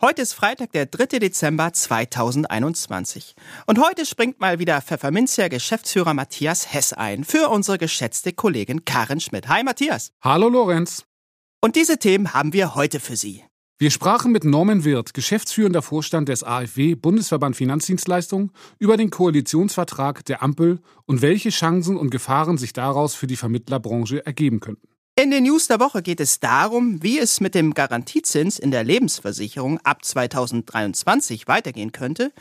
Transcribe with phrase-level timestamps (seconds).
[0.00, 1.20] Heute ist Freitag, der 3.
[1.20, 3.34] Dezember 2021.
[3.66, 9.20] Und heute springt mal wieder Pfefferminzia Geschäftsführer Matthias Hess ein für unsere geschätzte Kollegin Karin
[9.20, 9.48] Schmidt.
[9.48, 10.10] Hi Matthias.
[10.20, 11.04] Hallo Lorenz.
[11.60, 13.44] Und diese Themen haben wir heute für Sie.
[13.78, 20.42] Wir sprachen mit Norman Wirth, geschäftsführender Vorstand des AfW Bundesverband Finanzdienstleistungen, über den Koalitionsvertrag der
[20.42, 24.93] Ampel und welche Chancen und Gefahren sich daraus für die Vermittlerbranche ergeben könnten.
[25.16, 28.82] In den News der Woche geht es darum, wie es mit dem Garantiezins in der
[28.82, 32.32] Lebensversicherung ab 2023 weitergehen könnte.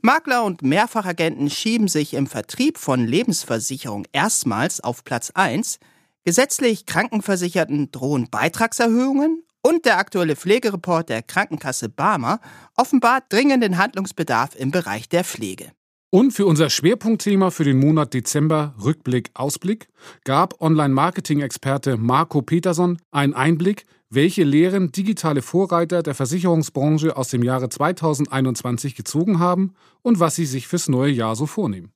[0.00, 5.80] Makler und Mehrfachagenten schieben sich im Vertrieb von Lebensversicherung erstmals auf Platz 1.
[6.24, 12.40] Gesetzlich Krankenversicherten drohen Beitragserhöhungen und der aktuelle Pflegereport der Krankenkasse Barmer
[12.76, 15.72] offenbart dringenden Handlungsbedarf im Bereich der Pflege.
[16.12, 19.86] Und für unser Schwerpunktthema für den Monat Dezember Rückblick Ausblick
[20.24, 27.68] gab Online-Marketing-Experte Marco Peterson einen Einblick, welche Lehren digitale Vorreiter der Versicherungsbranche aus dem Jahre
[27.68, 31.92] 2021 gezogen haben und was sie sich fürs neue Jahr so vornehmen.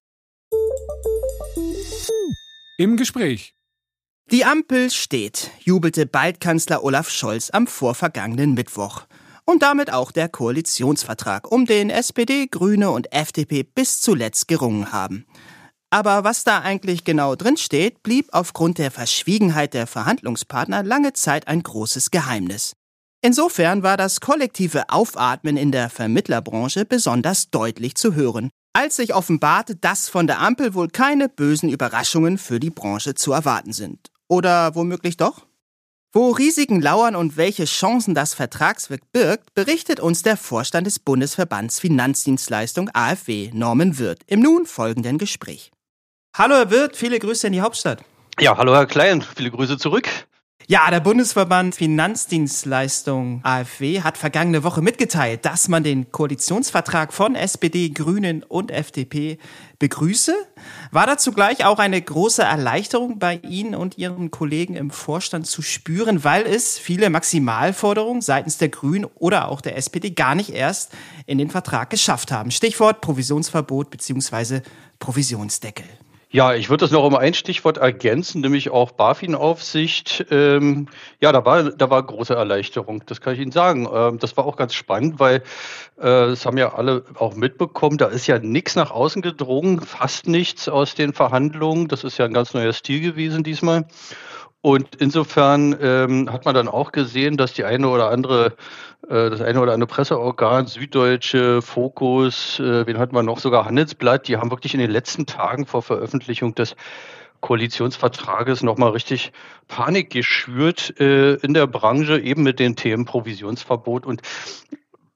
[2.78, 3.56] Im Gespräch.
[4.30, 9.06] Die Ampel steht, jubelte bald Kanzler Olaf Scholz am vorvergangenen Mittwoch
[9.44, 15.26] und damit auch der Koalitionsvertrag, um den SPD, Grüne und FDP bis zuletzt gerungen haben.
[15.90, 21.62] Aber was da eigentlich genau drinsteht, blieb aufgrund der Verschwiegenheit der Verhandlungspartner lange Zeit ein
[21.62, 22.72] großes Geheimnis.
[23.22, 29.76] Insofern war das kollektive Aufatmen in der Vermittlerbranche besonders deutlich zu hören, als sich offenbarte,
[29.76, 34.10] dass von der Ampel wohl keine bösen Überraschungen für die Branche zu erwarten sind.
[34.28, 35.46] Oder womöglich doch?
[36.16, 41.80] Wo Risiken lauern und welche Chancen das Vertragswerk birgt, berichtet uns der Vorstand des Bundesverbands
[41.80, 45.72] Finanzdienstleistung AfW, Norman Wirth, im nun folgenden Gespräch.
[46.36, 48.04] Hallo Herr Wirth, viele Grüße in die Hauptstadt.
[48.38, 50.08] Ja, hallo Herr Klein, viele Grüße zurück.
[50.66, 57.90] Ja, der Bundesverband Finanzdienstleistung AfW hat vergangene Woche mitgeteilt, dass man den Koalitionsvertrag von SPD,
[57.90, 59.36] Grünen und FDP
[59.78, 60.34] begrüße.
[60.90, 65.60] War da zugleich auch eine große Erleichterung bei Ihnen und Ihren Kollegen im Vorstand zu
[65.60, 70.92] spüren, weil es viele Maximalforderungen seitens der Grünen oder auch der SPD gar nicht erst
[71.26, 72.50] in den Vertrag geschafft haben.
[72.50, 74.62] Stichwort Provisionsverbot bzw.
[74.98, 75.84] Provisionsdeckel.
[76.34, 80.26] Ja, ich würde das noch um ein Stichwort ergänzen, nämlich auch BaFin-Aufsicht.
[80.32, 80.88] Ähm,
[81.20, 83.88] ja, da war, da war große Erleichterung, das kann ich Ihnen sagen.
[83.94, 85.36] Ähm, das war auch ganz spannend, weil
[85.96, 90.26] äh, das haben ja alle auch mitbekommen, da ist ja nichts nach außen gedrungen, fast
[90.26, 91.86] nichts aus den Verhandlungen.
[91.86, 93.86] Das ist ja ein ganz neuer Stil gewesen diesmal.
[94.64, 98.56] Und insofern ähm, hat man dann auch gesehen, dass die eine oder andere,
[99.06, 104.26] äh, das eine oder andere Presseorgan, Süddeutsche, Fokus, äh, wen hat man noch, sogar Handelsblatt,
[104.26, 106.76] die haben wirklich in den letzten Tagen vor Veröffentlichung des
[107.42, 109.32] Koalitionsvertrages nochmal richtig
[109.68, 114.06] Panik geschürt äh, in der Branche, eben mit den Themen Provisionsverbot.
[114.06, 114.22] Und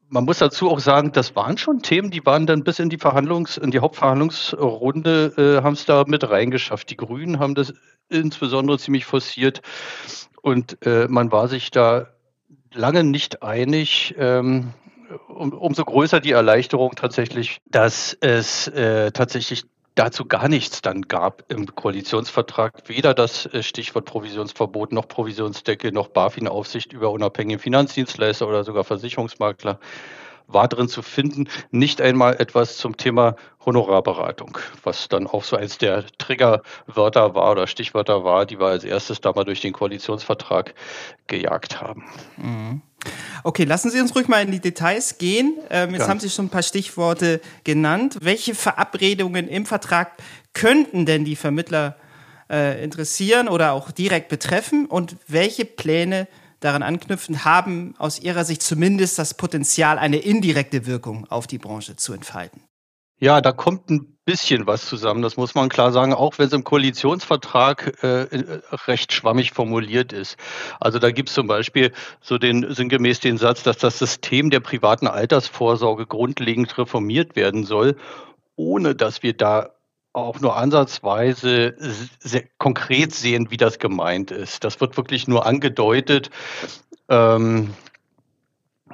[0.08, 2.98] man muss dazu auch sagen, das waren schon Themen, die waren dann bis in die
[2.98, 6.90] Verhandlungs-, in die Hauptverhandlungsrunde, äh, haben es da mit reingeschafft.
[6.90, 7.74] Die Grünen haben das
[8.08, 9.60] insbesondere ziemlich forciert.
[10.40, 12.08] Und äh, man war sich da
[12.72, 14.14] lange nicht einig.
[14.18, 14.72] Ähm,
[15.28, 19.64] um, umso größer die Erleichterung tatsächlich, dass es äh, tatsächlich
[19.98, 22.88] dazu gar nichts dann gab im Koalitionsvertrag.
[22.88, 29.80] Weder das äh, Stichwort Provisionsverbot noch Provisionsdecke noch BaFin-Aufsicht über unabhängige Finanzdienstleister oder sogar Versicherungsmakler
[30.46, 31.48] war drin zu finden.
[31.70, 33.36] Nicht einmal etwas zum Thema
[33.66, 38.84] Honorarberatung, was dann auch so eins der Triggerwörter war oder Stichwörter war, die wir als
[38.84, 40.74] erstes da mal durch den Koalitionsvertrag
[41.26, 42.04] gejagt haben.
[42.36, 42.82] Mhm.
[43.44, 45.58] Okay, lassen Sie uns ruhig mal in die Details gehen.
[45.70, 46.10] Ähm, jetzt Ganz.
[46.10, 48.18] haben Sie schon ein paar Stichworte genannt.
[48.20, 50.12] Welche Verabredungen im Vertrag
[50.52, 51.96] könnten denn die Vermittler
[52.50, 56.28] äh, interessieren oder auch direkt betreffen und welche Pläne
[56.60, 61.96] daran anknüpfen, haben aus Ihrer Sicht zumindest das Potenzial, eine indirekte Wirkung auf die Branche
[61.96, 62.62] zu entfalten?
[63.20, 66.52] Ja, da kommt ein bisschen was zusammen, das muss man klar sagen, auch wenn es
[66.52, 68.26] im Koalitionsvertrag äh,
[68.86, 70.36] recht schwammig formuliert ist.
[70.80, 74.60] Also da gibt es zum Beispiel so den sinngemäß den Satz, dass das System der
[74.60, 77.96] privaten Altersvorsorge grundlegend reformiert werden soll,
[78.54, 79.70] ohne dass wir da
[80.12, 81.74] auch nur ansatzweise
[82.58, 84.62] konkret sehen, wie das gemeint ist.
[84.62, 86.28] Das wird wirklich nur angedeutet.
[87.08, 87.70] Ähm,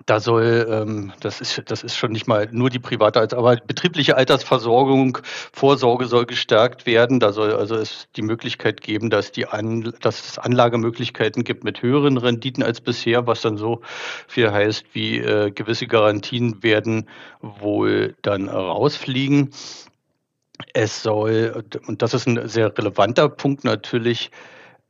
[0.06, 4.16] da soll, ähm, das ist, das ist schon nicht mal nur die private, aber betriebliche
[4.16, 5.18] Altersversorgung,
[5.52, 7.20] Vorsorge soll gestärkt werden.
[7.20, 11.82] Da soll also es die Möglichkeit geben, dass die An, dass es Anlagemöglichkeiten gibt mit
[11.82, 13.82] höheren Renditen als bisher, was dann so
[14.26, 17.08] viel heißt, wie äh, gewisse Garantien werden
[17.40, 19.50] wohl dann rausfliegen.
[20.72, 24.30] Es soll, und das ist ein sehr relevanter Punkt natürlich,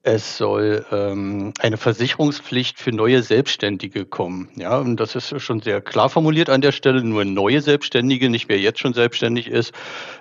[0.07, 4.51] es soll ähm, eine Versicherungspflicht für neue Selbstständige kommen.
[4.55, 7.03] Ja, und das ist schon sehr klar formuliert an der Stelle.
[7.03, 9.73] Nur neue Selbstständige, nicht wer jetzt schon selbstständig ist,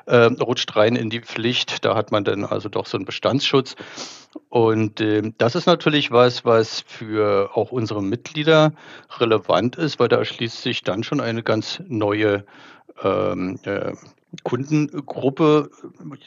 [0.06, 1.84] äh, rutscht rein in die Pflicht.
[1.84, 3.76] Da hat man dann also doch so einen Bestandsschutz.
[4.48, 8.72] Und äh, das ist natürlich was, was für auch unsere Mitglieder
[9.20, 12.46] relevant ist, weil da erschließt sich dann schon eine ganz neue
[13.04, 13.92] ähm, äh,
[14.42, 15.70] Kundengruppe,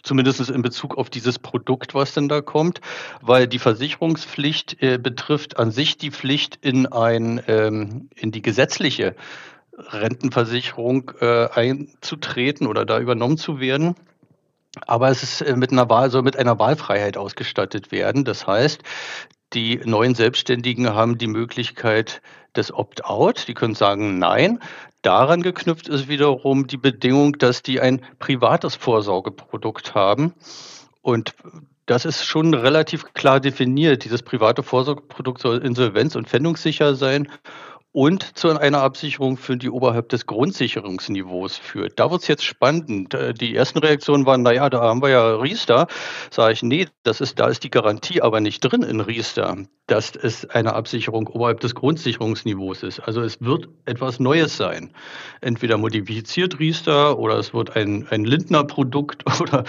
[0.03, 2.81] zumindest in Bezug auf dieses Produkt, was denn da kommt,
[3.21, 9.17] weil die Versicherungspflicht äh, betrifft an sich die Pflicht in ein ähm, in die gesetzliche
[9.77, 13.95] Rentenversicherung äh, einzutreten oder da übernommen zu werden.
[14.87, 18.25] Aber es ist äh, mit einer Wahl, soll mit einer Wahlfreiheit ausgestattet werden.
[18.25, 18.83] Das heißt,
[19.53, 22.21] die neuen Selbstständigen haben die Möglichkeit
[22.57, 23.49] des Opt-out.
[23.49, 24.61] Die können sagen Nein.
[25.03, 30.35] Daran geknüpft ist wiederum die Bedingung, dass die ein privates Vorsorgeprodukt haben.
[31.01, 31.37] Und
[31.87, 34.05] das ist schon relativ klar definiert.
[34.05, 37.29] Dieses private Vorsorgeprodukt soll insolvenz- und pfändungssicher sein
[37.97, 41.99] und zu einer Absicherung führen, die oberhalb des Grundsicherungsniveaus führt.
[41.99, 43.15] Da wird es jetzt spannend.
[43.15, 45.87] Äh, die ersten Reaktionen waren, naja, da haben wir ja Riester.
[46.31, 49.57] Sage ich, nee, das ist, da ist die Garantie aber nicht drin in Riester,
[49.87, 53.01] dass es eine Absicherung oberhalb des Grundsicherungsniveaus ist.
[53.01, 54.93] Also es wird etwas Neues sein.
[55.41, 59.65] Entweder modifiziert Riester oder es wird ein, ein Lindner-Produkt oder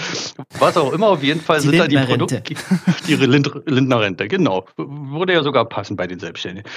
[0.60, 1.08] was auch immer.
[1.08, 2.44] Auf jeden Fall die sind da die Produkte.
[3.08, 4.66] Die Lindner Rente, genau.
[4.76, 6.70] Würde ja sogar passen bei den Selbstständigen.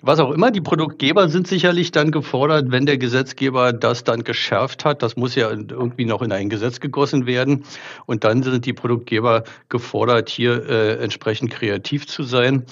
[0.00, 4.22] Was auch immer, die Produkte Produktgeber sind sicherlich dann gefordert, wenn der Gesetzgeber das dann
[4.22, 5.02] geschärft hat.
[5.02, 7.64] Das muss ja irgendwie noch in ein Gesetz gegossen werden.
[8.06, 12.66] Und dann sind die Produktgeber gefordert, hier äh, entsprechend kreativ zu sein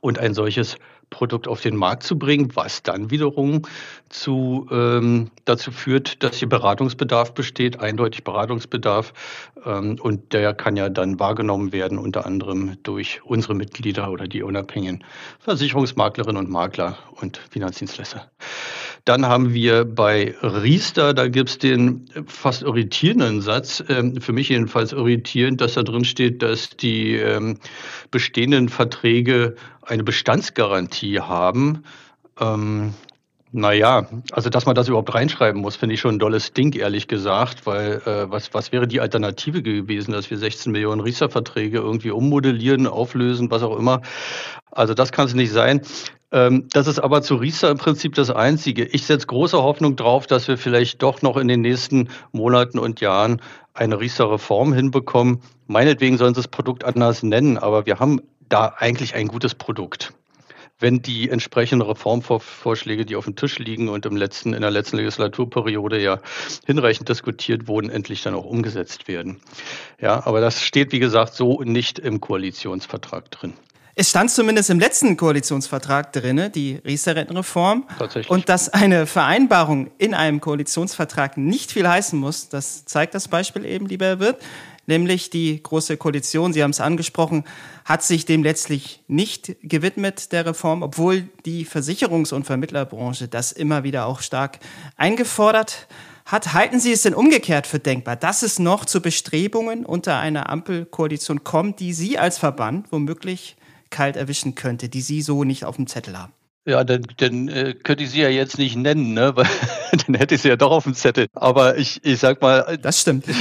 [0.00, 0.74] und ein solches
[1.10, 3.62] Produkt auf den Markt zu bringen, was dann wiederum
[4.08, 9.12] zu, ähm, dazu führt, dass hier Beratungsbedarf besteht, eindeutig Beratungsbedarf.
[9.64, 14.42] Ähm, und der kann ja dann wahrgenommen werden, unter anderem durch unsere Mitglieder oder die
[14.42, 15.04] unabhängigen
[15.40, 18.30] Versicherungsmaklerinnen und Makler und Finanzdienstleister.
[19.04, 24.50] Dann haben wir bei Riester, da gibt es den fast irritierenden Satz, ähm, für mich
[24.50, 27.58] jedenfalls irritierend, dass da drin steht, dass die ähm,
[28.10, 31.84] bestehenden Verträge eine Bestandsgarantie haben.
[32.38, 32.94] Ähm,
[33.52, 37.08] naja, also dass man das überhaupt reinschreiben muss, finde ich schon ein dolles Ding, ehrlich
[37.08, 42.12] gesagt, weil äh, was, was wäre die Alternative gewesen, dass wir 16 Millionen Riester-Verträge irgendwie
[42.12, 44.02] ummodellieren, auflösen, was auch immer.
[44.70, 45.80] Also das kann es nicht sein.
[46.30, 48.84] Ähm, das ist aber zu Riester im Prinzip das Einzige.
[48.84, 53.00] Ich setze große Hoffnung drauf, dass wir vielleicht doch noch in den nächsten Monaten und
[53.00, 53.42] Jahren
[53.74, 55.40] eine Riester-Reform hinbekommen.
[55.66, 60.12] Meinetwegen sollen sie das Produkt anders nennen, aber wir haben da eigentlich ein gutes Produkt.
[60.80, 64.96] Wenn die entsprechenden Reformvorschläge, die auf dem Tisch liegen und im letzten, in der letzten
[64.96, 66.18] Legislaturperiode ja
[66.66, 69.40] hinreichend diskutiert wurden, endlich dann auch umgesetzt werden.
[70.00, 73.52] Ja, aber das steht, wie gesagt, so nicht im Koalitionsvertrag drin.
[73.96, 77.86] Es stand zumindest im letzten Koalitionsvertrag drin, die Riester-Rentenreform.
[77.98, 78.30] Tatsächlich.
[78.30, 83.66] Und dass eine Vereinbarung in einem Koalitionsvertrag nicht viel heißen muss, das zeigt das Beispiel
[83.66, 84.38] eben, lieber Herr Wirth.
[84.86, 87.44] Nämlich die Große Koalition, Sie haben es angesprochen,
[87.84, 93.84] hat sich dem letztlich nicht gewidmet, der Reform, obwohl die Versicherungs- und Vermittlerbranche das immer
[93.84, 94.58] wieder auch stark
[94.96, 95.86] eingefordert
[96.24, 96.54] hat.
[96.54, 101.44] Halten Sie es denn umgekehrt für denkbar, dass es noch zu Bestrebungen unter einer Ampelkoalition
[101.44, 103.56] kommt, die Sie als Verband womöglich
[103.90, 106.32] kalt erwischen könnte, die Sie so nicht auf dem Zettel haben?
[106.66, 109.32] Ja, dann, dann äh, könnte ich sie ja jetzt nicht nennen, ne?
[109.34, 109.46] Weil
[110.06, 111.26] dann hätte ich sie ja doch auf dem Zettel.
[111.34, 112.78] Aber ich, ich sag mal.
[112.78, 113.24] Das stimmt.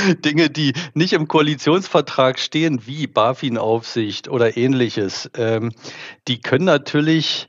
[0.24, 5.72] Dinge, die nicht im Koalitionsvertrag stehen, wie BaFin-Aufsicht oder ähnliches, ähm,
[6.28, 7.48] die können natürlich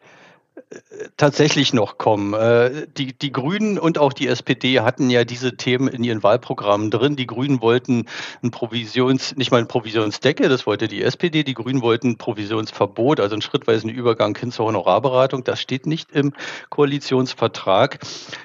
[1.17, 2.33] tatsächlich noch kommen.
[2.33, 6.91] Äh, die, die Grünen und auch die SPD hatten ja diese Themen in ihren Wahlprogrammen
[6.91, 7.15] drin.
[7.15, 8.05] Die Grünen wollten
[8.41, 11.43] ein Provisions, nicht mal ein Provisionsdecke, das wollte die SPD.
[11.43, 15.43] Die Grünen wollten ein Provisionsverbot, also einen schrittweisen Übergang hin zur Honorarberatung.
[15.43, 16.33] Das steht nicht im
[16.69, 17.99] Koalitionsvertrag,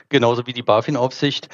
[0.08, 1.48] genauso wie die BaFin-Aufsicht.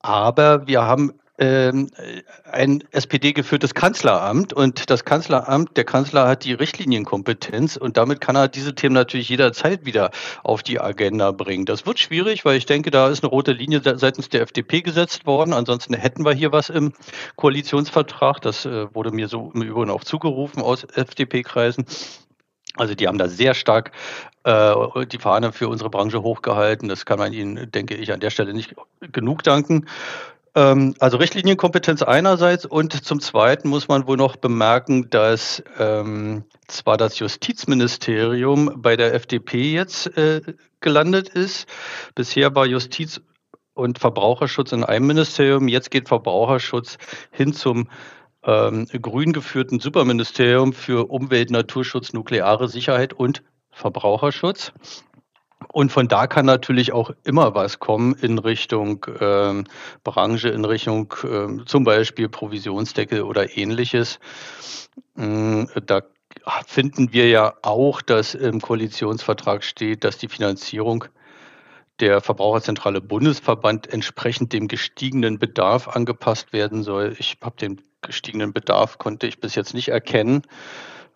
[0.00, 7.96] Aber wir haben ein SPD-geführtes Kanzleramt und das Kanzleramt, der Kanzler hat die Richtlinienkompetenz und
[7.96, 10.10] damit kann er diese Themen natürlich jederzeit wieder
[10.42, 11.64] auf die Agenda bringen.
[11.64, 15.24] Das wird schwierig, weil ich denke, da ist eine rote Linie seitens der FDP gesetzt
[15.24, 15.54] worden.
[15.54, 16.92] Ansonsten hätten wir hier was im
[17.36, 18.40] Koalitionsvertrag.
[18.42, 21.86] Das äh, wurde mir so im Übrigen auch zugerufen aus FDP-Kreisen.
[22.76, 23.92] Also die haben da sehr stark
[24.44, 24.74] äh,
[25.06, 26.88] die Fahne für unsere Branche hochgehalten.
[26.88, 29.86] Das kann man ihnen, denke ich, an der Stelle nicht genug danken.
[30.54, 36.96] Ähm, also Richtlinienkompetenz einerseits und zum Zweiten muss man wohl noch bemerken, dass ähm, zwar
[36.96, 40.42] das Justizministerium bei der FDP jetzt äh,
[40.80, 41.66] gelandet ist.
[42.14, 43.22] Bisher war Justiz
[43.74, 45.68] und Verbraucherschutz in einem Ministerium.
[45.68, 46.98] Jetzt geht Verbraucherschutz
[47.30, 47.88] hin zum
[48.44, 54.72] ähm, grün geführten Superministerium für Umwelt, Naturschutz, nukleare Sicherheit und Verbraucherschutz.
[55.72, 59.64] Und von da kann natürlich auch immer was kommen in Richtung ähm,
[60.04, 64.18] Branche, in Richtung ähm, zum Beispiel Provisionsdeckel oder ähnliches.
[65.16, 66.02] Ähm, da
[66.66, 71.04] finden wir ja auch, dass im Koalitionsvertrag steht, dass die Finanzierung
[72.00, 77.14] der Verbraucherzentrale Bundesverband entsprechend dem gestiegenen Bedarf angepasst werden soll.
[77.18, 80.42] Ich habe den gestiegenen Bedarf, konnte ich bis jetzt nicht erkennen.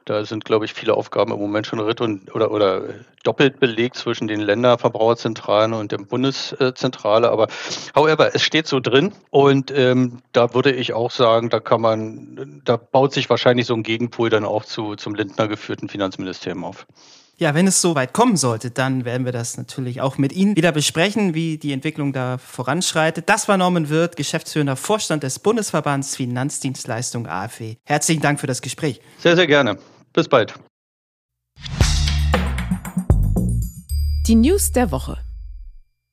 [0.06, 2.82] Da sind, glaube ich, viele Aufgaben im Moment schon ritt und, oder, oder
[3.24, 7.28] doppelt belegt zwischen den Länderverbraucherzentralen und der Bundeszentrale.
[7.28, 7.48] Aber
[7.96, 12.62] however, es steht so drin und ähm, da würde ich auch sagen, da kann man,
[12.64, 16.86] da baut sich wahrscheinlich so ein Gegenpol dann auch zu, zum Lindner geführten Finanzministerium auf.
[17.38, 20.56] Ja, wenn es so weit kommen sollte, dann werden wir das natürlich auch mit Ihnen
[20.56, 23.28] wieder besprechen, wie die Entwicklung da voranschreitet.
[23.28, 27.74] Das war Norman Wirth, geschäftsführender Vorstand des Bundesverbands Finanzdienstleistung AfW.
[27.84, 29.00] Herzlichen Dank für das Gespräch.
[29.18, 29.78] Sehr, sehr gerne.
[30.16, 30.54] Bis bald.
[34.26, 35.18] Die News der Woche.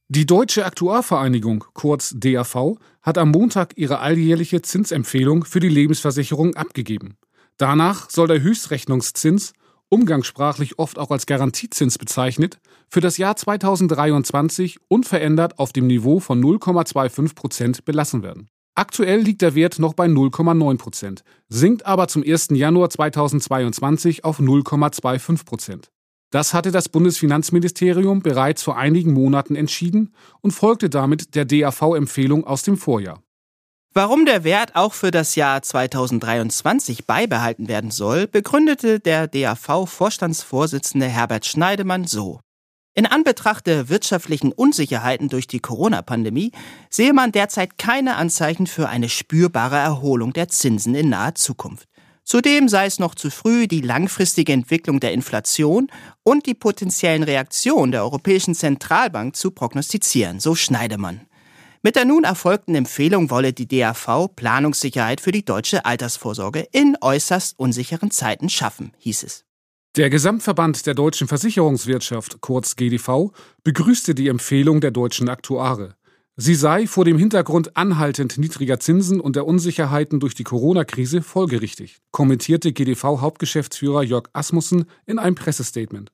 [0.10, 7.16] Die Deutsche Aktuarvereinigung, kurz DAV, hat am Montag ihre alljährliche Zinsempfehlung für die Lebensversicherung abgegeben.
[7.56, 9.54] Danach soll der Höchstrechnungszins
[9.88, 16.44] umgangssprachlich oft auch als Garantiezins bezeichnet, für das Jahr 2023 unverändert auf dem Niveau von
[16.44, 18.50] 0,25 Prozent belassen werden.
[18.76, 22.50] Aktuell liegt der Wert noch bei 0,9 Prozent, sinkt aber zum 1.
[22.54, 25.92] Januar 2022 auf 0,25 Prozent.
[26.32, 32.64] Das hatte das Bundesfinanzministerium bereits vor einigen Monaten entschieden und folgte damit der DAV-Empfehlung aus
[32.64, 33.22] dem Vorjahr.
[33.94, 41.46] Warum der Wert auch für das Jahr 2023 beibehalten werden soll, begründete der DAV-Vorstandsvorsitzende Herbert
[41.46, 42.40] Schneidemann so.
[42.96, 46.52] In Anbetracht der wirtschaftlichen Unsicherheiten durch die Corona-Pandemie
[46.92, 51.88] sehe man derzeit keine Anzeichen für eine spürbare Erholung der Zinsen in naher Zukunft.
[52.24, 55.88] Zudem sei es noch zu früh, die langfristige Entwicklung der Inflation
[56.22, 61.22] und die potenziellen Reaktionen der Europäischen Zentralbank zu prognostizieren, so Schneidemann.
[61.82, 67.60] Mit der nun erfolgten Empfehlung wolle die DAV Planungssicherheit für die deutsche Altersvorsorge in äußerst
[67.60, 69.46] unsicheren Zeiten schaffen, hieß es.
[69.96, 73.32] Der Gesamtverband der deutschen Versicherungswirtschaft, kurz GDV,
[73.64, 75.96] begrüßte die Empfehlung der deutschen Aktuare.
[76.36, 82.00] Sie sei vor dem Hintergrund anhaltend niedriger Zinsen und der Unsicherheiten durch die Corona-Krise folgerichtig,
[82.10, 86.12] kommentierte GDV-Hauptgeschäftsführer Jörg Asmussen in einem Pressestatement.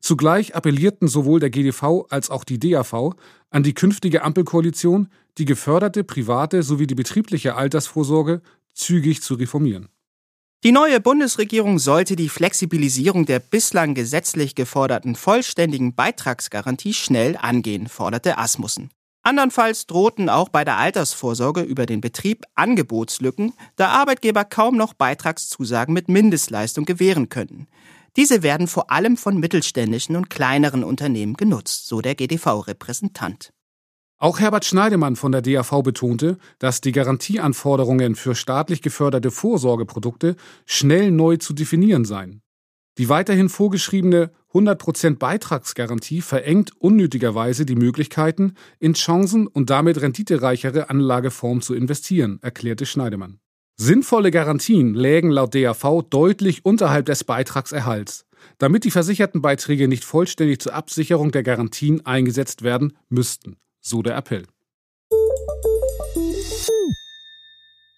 [0.00, 3.16] Zugleich appellierten sowohl der GDV als auch die DAV
[3.50, 8.40] an die künftige Ampelkoalition, die geförderte private sowie die betriebliche Altersvorsorge
[8.72, 9.90] zügig zu reformieren.
[10.62, 18.36] Die neue Bundesregierung sollte die Flexibilisierung der bislang gesetzlich geforderten vollständigen Beitragsgarantie schnell angehen, forderte
[18.36, 18.90] Asmussen.
[19.22, 25.94] Andernfalls drohten auch bei der Altersvorsorge über den Betrieb Angebotslücken, da Arbeitgeber kaum noch Beitragszusagen
[25.94, 27.66] mit Mindestleistung gewähren könnten.
[28.16, 33.54] Diese werden vor allem von mittelständischen und kleineren Unternehmen genutzt, so der GDV-Repräsentant.
[34.22, 40.36] Auch Herbert Schneidemann von der DAV betonte, dass die Garantieanforderungen für staatlich geförderte Vorsorgeprodukte
[40.66, 42.42] schnell neu zu definieren seien.
[42.98, 51.62] Die weiterhin vorgeschriebene 100% Beitragsgarantie verengt unnötigerweise die Möglichkeiten, in Chancen und damit renditereichere Anlageformen
[51.62, 53.38] zu investieren, erklärte Schneidemann.
[53.76, 58.26] Sinnvolle Garantien lägen laut DAV deutlich unterhalb des Beitragserhalts,
[58.58, 64.16] damit die versicherten Beiträge nicht vollständig zur Absicherung der Garantien eingesetzt werden müssten, so der
[64.16, 64.46] Appell.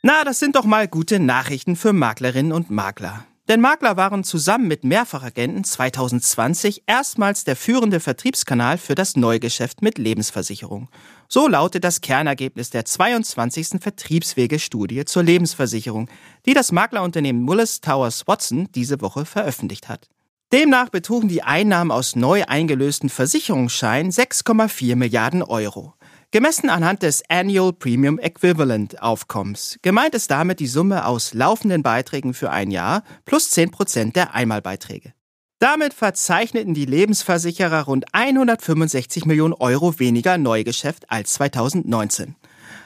[0.03, 3.25] Na, das sind doch mal gute Nachrichten für Maklerinnen und Makler.
[3.49, 9.99] Denn Makler waren zusammen mit Mehrfachagenten 2020 erstmals der führende Vertriebskanal für das Neugeschäft mit
[9.99, 10.89] Lebensversicherung.
[11.29, 13.81] So lautet das Kernergebnis der 22.
[13.81, 16.09] Vertriebswege-Studie zur Lebensversicherung,
[16.47, 20.09] die das Maklerunternehmen Mullis Towers Watson diese Woche veröffentlicht hat.
[20.53, 25.95] Demnach betrugen die Einnahmen aus neu eingelösten Versicherungsscheinen 6,4 Milliarden Euro.
[26.31, 29.79] Gemessen anhand des Annual Premium Equivalent Aufkommens.
[29.81, 34.35] Gemeint ist damit die Summe aus laufenden Beiträgen für ein Jahr plus 10 Prozent der
[34.35, 35.15] Einmalbeiträge.
[35.59, 42.37] Damit verzeichneten die Lebensversicherer rund 165 Millionen Euro weniger Neugeschäft als 2019.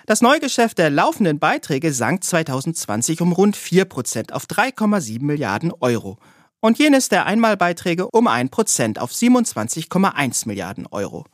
[0.06, 6.18] Das Neugeschäft der laufenden Beiträge sank 2020 um rund 4 Prozent auf 3,7 Milliarden Euro
[6.66, 11.25] und jenes der Einmalbeiträge um 1% auf 27,1 Milliarden Euro.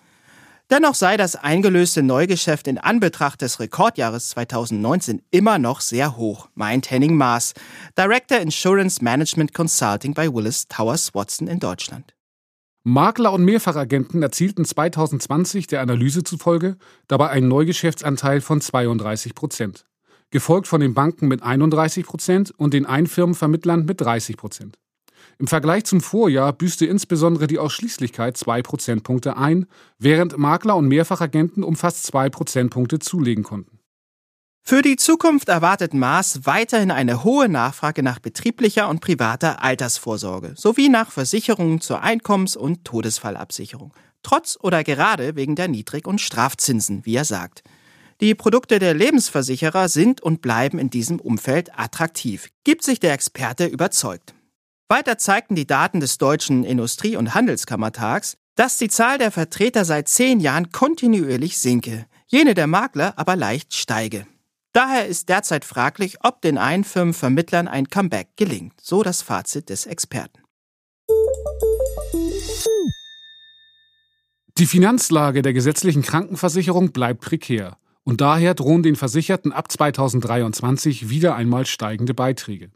[0.71, 6.91] Dennoch sei das eingelöste Neugeschäft in Anbetracht des Rekordjahres 2019 immer noch sehr hoch, meint
[6.91, 7.55] Henning Maas,
[7.97, 12.15] Director Insurance Management Consulting bei Willis Towers Watson in Deutschland.
[12.85, 16.77] Makler und Mehrfachagenten erzielten 2020 der Analyse zufolge
[17.09, 19.87] dabei einen Neugeschäftsanteil von 32 Prozent,
[20.31, 24.82] gefolgt von den Banken mit 31 Prozent und den Einfirmenvermittlern mit 30 Prozent.
[25.39, 29.67] Im Vergleich zum Vorjahr büßte insbesondere die Ausschließlichkeit zwei Prozentpunkte ein,
[29.99, 33.79] während Makler und Mehrfachagenten um fast zwei Prozentpunkte zulegen konnten.
[34.65, 40.89] Für die Zukunft erwartet Maas weiterhin eine hohe Nachfrage nach betrieblicher und privater Altersvorsorge sowie
[40.89, 47.17] nach Versicherungen zur Einkommens- und Todesfallabsicherung, trotz oder gerade wegen der Niedrig- und Strafzinsen, wie
[47.17, 47.65] er sagt.
[48.21, 53.67] Die Produkte der Lebensversicherer sind und bleiben in diesem Umfeld attraktiv, gibt sich der Experte
[53.67, 54.33] überzeugt.
[54.89, 60.09] Weiter zeigten die Daten des Deutschen Industrie- und Handelskammertags, dass die Zahl der Vertreter seit
[60.09, 64.27] zehn Jahren kontinuierlich sinke, jene der Makler aber leicht steige.
[64.73, 70.41] Daher ist derzeit fraglich, ob den Einfirmenvermittlern ein Comeback gelingt, so das Fazit des Experten.
[74.59, 81.35] Die Finanzlage der gesetzlichen Krankenversicherung bleibt prekär und daher drohen den Versicherten ab 2023 wieder
[81.35, 82.71] einmal steigende Beiträge.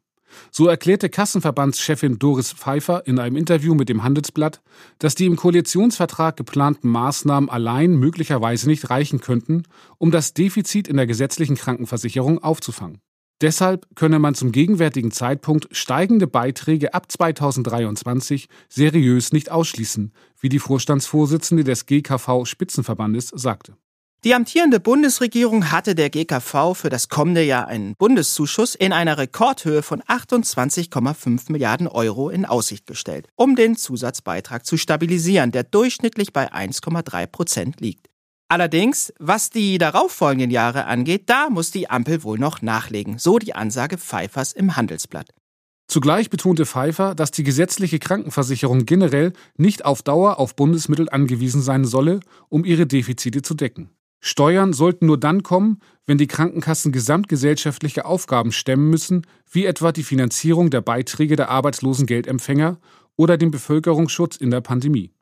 [0.51, 4.61] So erklärte Kassenverbandschefin Doris Pfeiffer in einem Interview mit dem Handelsblatt,
[4.99, 9.65] dass die im Koalitionsvertrag geplanten Maßnahmen allein möglicherweise nicht reichen könnten,
[9.99, 13.01] um das Defizit in der gesetzlichen Krankenversicherung aufzufangen.
[13.43, 20.59] Deshalb könne man zum gegenwärtigen Zeitpunkt steigende Beiträge ab 2023 seriös nicht ausschließen, wie die
[20.59, 23.77] Vorstandsvorsitzende des GKV Spitzenverbandes sagte.
[24.25, 29.83] Die amtierende Bundesregierung hatte der GKV für das kommende Jahr einen Bundeszuschuss in einer Rekordhöhe
[29.83, 36.53] von 28,5 Milliarden Euro in Aussicht gestellt, um den Zusatzbeitrag zu stabilisieren, der durchschnittlich bei
[36.53, 38.09] 1,3 Prozent liegt.
[38.49, 43.55] Allerdings, was die darauffolgenden Jahre angeht, da muss die Ampel wohl noch nachlegen, so die
[43.55, 45.31] Ansage Pfeiffers im Handelsblatt.
[45.89, 51.85] Zugleich betonte Pfeiffer, dass die gesetzliche Krankenversicherung generell nicht auf Dauer auf Bundesmittel angewiesen sein
[51.85, 53.91] solle, um ihre Defizite zu decken.
[54.27, 60.03] Steuern sollten nur dann kommen, wenn die Krankenkassen gesamtgesellschaftliche Aufgaben stemmen müssen, wie etwa die
[60.03, 62.81] Finanzierung der Beiträge der Arbeitslosengeldempfänger
[63.15, 65.13] oder den Bevölkerungsschutz in der Pandemie.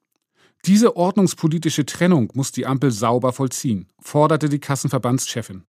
[0.65, 5.65] Diese ordnungspolitische Trennung muss die Ampel sauber vollziehen, forderte die Kassenverbandschefin.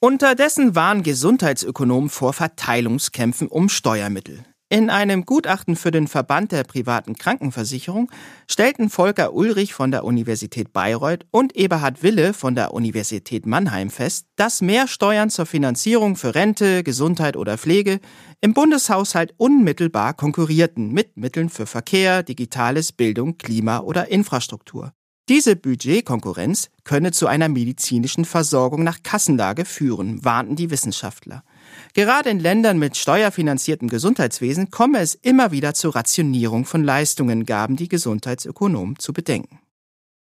[0.00, 4.46] Unterdessen waren Gesundheitsökonomen vor Verteilungskämpfen um Steuermittel.
[4.72, 8.08] In einem Gutachten für den Verband der privaten Krankenversicherung
[8.48, 14.26] stellten Volker Ulrich von der Universität Bayreuth und Eberhard Wille von der Universität Mannheim fest,
[14.36, 17.98] dass mehr Steuern zur Finanzierung für Rente, Gesundheit oder Pflege
[18.40, 24.92] im Bundeshaushalt unmittelbar konkurrierten mit Mitteln für Verkehr, Digitales, Bildung, Klima oder Infrastruktur.
[25.28, 31.42] Diese Budgetkonkurrenz könne zu einer medizinischen Versorgung nach Kassenlage führen, warnten die Wissenschaftler.
[31.94, 37.76] Gerade in Ländern mit steuerfinanziertem Gesundheitswesen komme es immer wieder zur Rationierung von Leistungen, gaben
[37.76, 39.58] die Gesundheitsökonomen zu bedenken.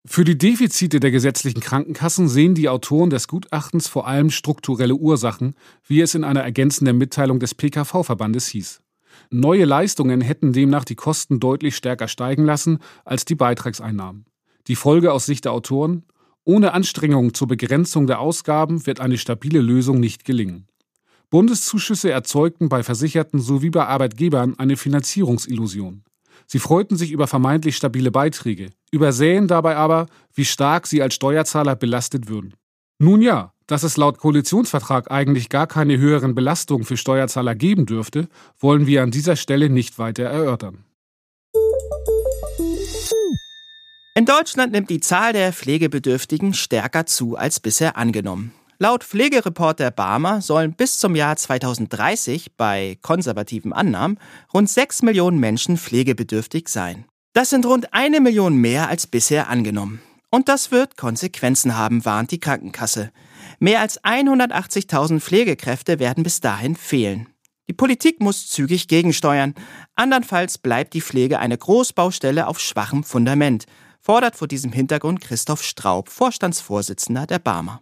[0.05, 5.55] Für die Defizite der gesetzlichen Krankenkassen sehen die Autoren des Gutachtens vor allem strukturelle Ursachen,
[5.87, 8.81] wie es in einer ergänzenden Mitteilung des PKV-Verbandes hieß.
[9.29, 14.25] Neue Leistungen hätten demnach die Kosten deutlich stärker steigen lassen als die Beitragseinnahmen.
[14.67, 16.03] Die Folge aus Sicht der Autoren?
[16.43, 20.67] Ohne Anstrengungen zur Begrenzung der Ausgaben wird eine stabile Lösung nicht gelingen.
[21.33, 26.03] Bundeszuschüsse erzeugten bei Versicherten sowie bei Arbeitgebern eine Finanzierungsillusion.
[26.45, 31.75] Sie freuten sich über vermeintlich stabile Beiträge, übersähen dabei aber, wie stark sie als Steuerzahler
[31.75, 32.53] belastet würden.
[32.99, 38.27] Nun ja, dass es laut Koalitionsvertrag eigentlich gar keine höheren Belastungen für Steuerzahler geben dürfte,
[38.59, 40.85] wollen wir an dieser Stelle nicht weiter erörtern.
[44.13, 48.53] In Deutschland nimmt die Zahl der Pflegebedürftigen stärker zu als bisher angenommen.
[48.83, 54.19] Laut Pflegereporter Barmer sollen bis zum Jahr 2030 bei konservativen Annahmen
[54.53, 57.05] rund 6 Millionen Menschen pflegebedürftig sein.
[57.31, 60.01] Das sind rund eine Million mehr als bisher angenommen.
[60.31, 63.13] Und das wird Konsequenzen haben, warnt die Krankenkasse.
[63.57, 67.29] Mehr als 180.000 Pflegekräfte werden bis dahin fehlen.
[67.69, 69.53] Die Politik muss zügig gegensteuern.
[69.95, 73.63] Andernfalls bleibt die Pflege eine Großbaustelle auf schwachem Fundament,
[74.01, 77.81] fordert vor diesem Hintergrund Christoph Straub, Vorstandsvorsitzender der Barmer.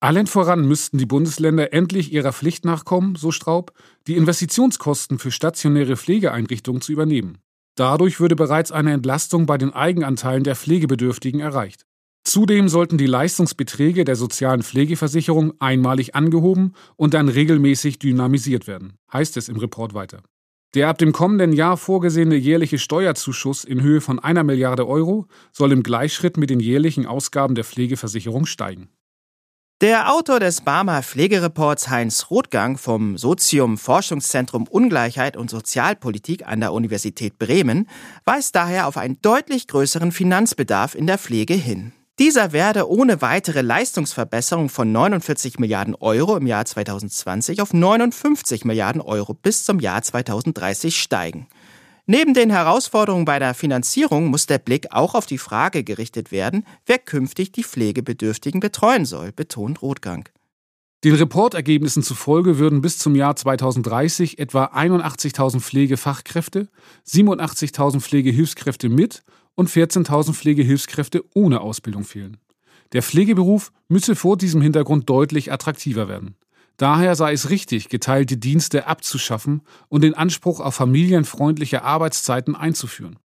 [0.00, 3.72] Allen voran müssten die Bundesländer endlich ihrer Pflicht nachkommen, so Straub,
[4.06, 7.38] die Investitionskosten für stationäre Pflegeeinrichtungen zu übernehmen.
[7.76, 11.86] Dadurch würde bereits eine Entlastung bei den Eigenanteilen der Pflegebedürftigen erreicht.
[12.24, 19.36] Zudem sollten die Leistungsbeträge der sozialen Pflegeversicherung einmalig angehoben und dann regelmäßig dynamisiert werden, heißt
[19.36, 20.22] es im Report weiter.
[20.74, 25.72] Der ab dem kommenden Jahr vorgesehene jährliche Steuerzuschuss in Höhe von einer Milliarde Euro soll
[25.72, 28.88] im Gleichschritt mit den jährlichen Ausgaben der Pflegeversicherung steigen.
[29.82, 36.72] Der Autor des Barmer Pflegereports Heinz Rothgang vom Sozium Forschungszentrum Ungleichheit und Sozialpolitik an der
[36.72, 37.86] Universität Bremen
[38.24, 41.92] weist daher auf einen deutlich größeren Finanzbedarf in der Pflege hin.
[42.18, 49.02] Dieser werde ohne weitere Leistungsverbesserung von 49 Milliarden Euro im Jahr 2020 auf 59 Milliarden
[49.02, 51.48] Euro bis zum Jahr 2030 steigen.
[52.08, 56.64] Neben den Herausforderungen bei der Finanzierung muss der Blick auch auf die Frage gerichtet werden,
[56.86, 60.28] wer künftig die Pflegebedürftigen betreuen soll, betont Rothgang.
[61.02, 66.68] Den Reportergebnissen zufolge würden bis zum Jahr 2030 etwa 81.000 Pflegefachkräfte,
[67.08, 69.24] 87.000 Pflegehilfskräfte mit
[69.56, 72.36] und 14.000 Pflegehilfskräfte ohne Ausbildung fehlen.
[72.92, 76.36] Der Pflegeberuf müsse vor diesem Hintergrund deutlich attraktiver werden.
[76.76, 83.18] Daher sei es richtig, geteilte Dienste abzuschaffen und den Anspruch auf familienfreundliche Arbeitszeiten einzuführen.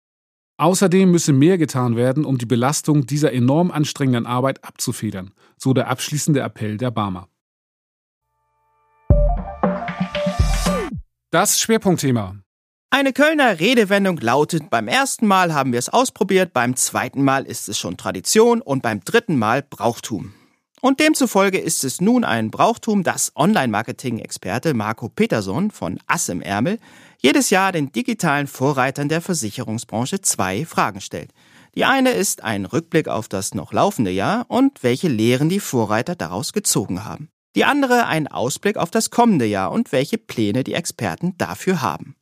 [0.56, 5.88] Außerdem müsse mehr getan werden, um die Belastung dieser enorm anstrengenden Arbeit abzufedern, so der
[5.88, 7.28] abschließende Appell der Barmer.
[11.30, 12.36] Das Schwerpunktthema.
[12.90, 17.68] Eine Kölner Redewendung lautet, beim ersten Mal haben wir es ausprobiert, beim zweiten Mal ist
[17.68, 20.34] es schon Tradition und beim dritten Mal Brauchtum.
[20.80, 26.78] Und demzufolge ist es nun ein Brauchtum, dass Online-Marketing-Experte Marco Peterson von Ass im Ärmel
[27.18, 31.32] jedes Jahr den digitalen Vorreitern der Versicherungsbranche zwei Fragen stellt.
[31.74, 36.14] Die eine ist ein Rückblick auf das noch laufende Jahr und welche Lehren die Vorreiter
[36.14, 37.28] daraus gezogen haben.
[37.56, 42.16] Die andere ein Ausblick auf das kommende Jahr und welche Pläne die Experten dafür haben.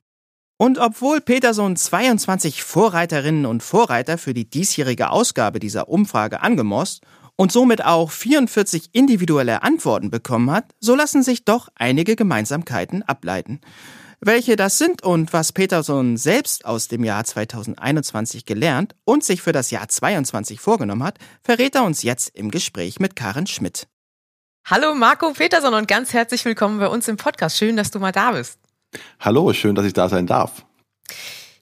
[0.60, 7.02] Und obwohl Peterson 22 Vorreiterinnen und Vorreiter für die diesjährige Ausgabe dieser Umfrage angemost
[7.38, 13.60] und somit auch 44 individuelle Antworten bekommen hat, so lassen sich doch einige Gemeinsamkeiten ableiten.
[14.20, 19.52] Welche das sind und was Peterson selbst aus dem Jahr 2021 gelernt und sich für
[19.52, 23.86] das Jahr 22 vorgenommen hat, verrät er uns jetzt im Gespräch mit Karen Schmidt.
[24.66, 27.56] Hallo Marco Peterson und ganz herzlich willkommen bei uns im Podcast.
[27.56, 28.58] Schön, dass du mal da bist.
[29.20, 30.64] Hallo, schön, dass ich da sein darf.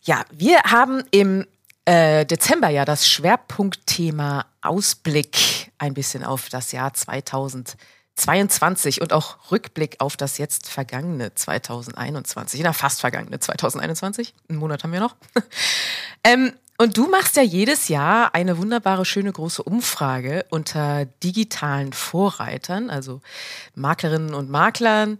[0.05, 1.45] Ja, wir haben im
[1.85, 9.97] äh, Dezember ja das Schwerpunktthema Ausblick ein bisschen auf das Jahr 2022 und auch Rückblick
[10.01, 15.17] auf das jetzt vergangene 2021, na fast vergangene 2021, einen Monat haben wir noch.
[16.25, 22.91] ähm, und du machst ja jedes Jahr eine wunderbare, schöne große Umfrage unter digitalen Vorreitern,
[22.91, 23.23] also
[23.75, 25.19] Maklerinnen und Maklern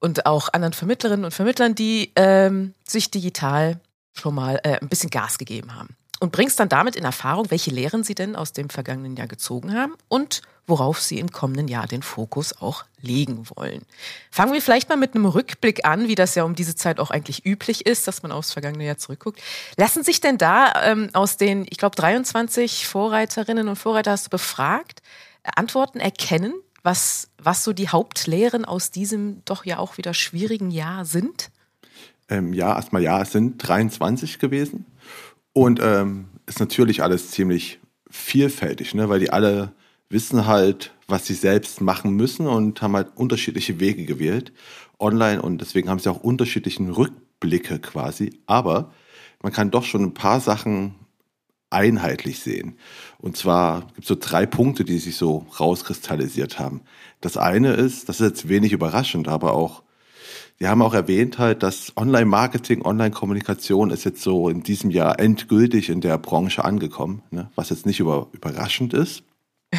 [0.00, 3.80] und auch anderen Vermittlerinnen und Vermittlern, die ähm, sich digital
[4.14, 5.96] schon mal äh, ein bisschen Gas gegeben haben.
[6.18, 9.74] Und bringst dann damit in Erfahrung, welche Lehren sie denn aus dem vergangenen Jahr gezogen
[9.74, 13.82] haben und worauf sie im kommenden Jahr den Fokus auch legen wollen.
[14.30, 17.10] Fangen wir vielleicht mal mit einem Rückblick an, wie das ja um diese Zeit auch
[17.10, 19.40] eigentlich üblich ist, dass man aufs vergangene Jahr zurückguckt.
[19.76, 24.30] Lassen sich denn da ähm, aus den, ich glaube, 23 Vorreiterinnen und Vorreiter hast du
[24.30, 25.02] befragt,
[25.54, 31.04] Antworten erkennen, was, was so die Hauptlehren aus diesem doch ja auch wieder schwierigen Jahr
[31.04, 31.50] sind?
[32.28, 34.84] Ähm, ja, erstmal ja, es sind 23 gewesen.
[35.56, 39.08] Und ähm, ist natürlich alles ziemlich vielfältig, ne?
[39.08, 39.72] weil die alle
[40.10, 44.52] wissen halt, was sie selbst machen müssen und haben halt unterschiedliche Wege gewählt
[44.98, 48.38] online und deswegen haben sie auch unterschiedlichen Rückblicke quasi.
[48.44, 48.92] Aber
[49.42, 50.94] man kann doch schon ein paar Sachen
[51.70, 52.76] einheitlich sehen.
[53.16, 56.82] Und zwar gibt es so drei Punkte, die sich so rauskristallisiert haben.
[57.22, 59.84] Das eine ist, das ist jetzt wenig überraschend, aber auch,
[60.58, 65.90] wir haben auch erwähnt halt, dass Online-Marketing, Online-Kommunikation ist jetzt so in diesem Jahr endgültig
[65.90, 67.50] in der Branche angekommen, ne?
[67.56, 69.22] was jetzt nicht über, überraschend ist.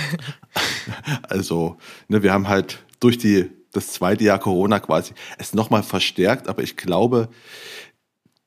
[1.24, 6.48] also, ne, wir haben halt durch die, das zweite Jahr Corona quasi es nochmal verstärkt,
[6.48, 7.30] aber ich glaube,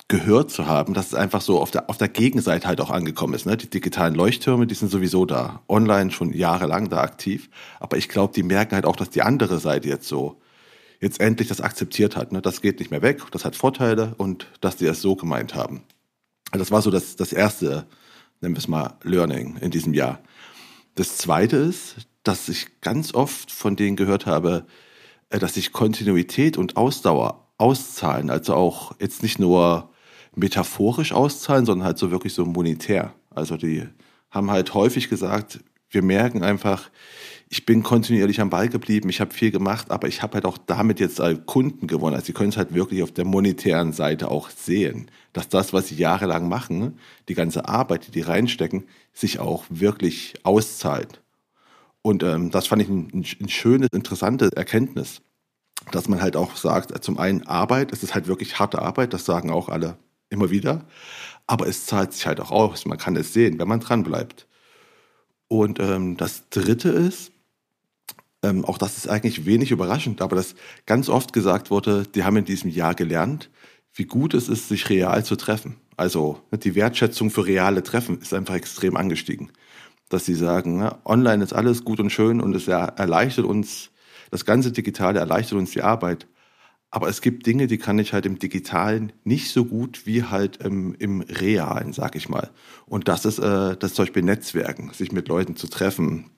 [0.06, 3.34] gehört zu haben, dass es einfach so auf der, auf der Gegenseite halt auch angekommen
[3.34, 3.46] ist.
[3.46, 3.56] Ne?
[3.56, 7.48] Die digitalen Leuchttürme, die sind sowieso da, online schon jahrelang da aktiv.
[7.78, 10.40] Aber ich glaube, die merken halt auch, dass die andere Seite jetzt so,
[11.00, 12.32] jetzt endlich das akzeptiert hat.
[12.32, 12.42] Ne?
[12.42, 15.82] Das geht nicht mehr weg, das hat Vorteile und dass die es so gemeint haben.
[16.50, 17.86] Also das war so das, das erste,
[18.40, 20.20] nennen wir es mal, Learning in diesem Jahr.
[20.94, 24.66] Das zweite ist, dass ich ganz oft von denen gehört habe,
[25.30, 28.30] äh, dass sich Kontinuität und Ausdauer auszahlen.
[28.30, 29.90] Also auch jetzt nicht nur
[30.34, 33.14] metaphorisch auszahlen, sondern halt so wirklich so monetär.
[33.30, 33.86] Also die
[34.30, 36.90] haben halt häufig gesagt, wir merken einfach,
[37.52, 40.56] ich bin kontinuierlich am Ball geblieben, ich habe viel gemacht, aber ich habe halt auch
[40.56, 42.14] damit jetzt Kunden gewonnen.
[42.14, 45.88] Also sie können es halt wirklich auf der monetären Seite auch sehen, dass das, was
[45.88, 51.22] sie jahrelang machen, die ganze Arbeit, die die reinstecken, sich auch wirklich auszahlt.
[52.02, 55.22] Und ähm, das fand ich ein, ein schönes, interessante Erkenntnis.
[55.92, 59.24] dass man halt auch sagt, zum einen Arbeit, es ist halt wirklich harte Arbeit, das
[59.24, 59.98] sagen auch alle
[60.30, 60.86] immer wieder,
[61.46, 64.46] aber es zahlt sich halt auch aus, man kann es sehen, wenn man dran bleibt.
[65.48, 67.32] Und ähm, das Dritte ist,
[68.42, 70.54] ähm, auch das ist eigentlich wenig überraschend, aber das
[70.86, 73.50] ganz oft gesagt wurde, die haben in diesem Jahr gelernt,
[73.92, 75.76] wie gut es ist, sich real zu treffen.
[75.96, 79.50] Also ne, die Wertschätzung für reale Treffen ist einfach extrem angestiegen.
[80.08, 83.90] Dass sie sagen, ne, online ist alles gut und schön und es erleichtert uns,
[84.30, 86.26] das ganze Digitale erleichtert uns die Arbeit.
[86.92, 90.56] Aber es gibt Dinge, die kann ich halt im Digitalen nicht so gut wie halt
[90.56, 92.50] im, im Realen, sag ich mal.
[92.86, 96.30] Und das ist äh, das zum Beispiel Netzwerken, sich mit Leuten zu treffen,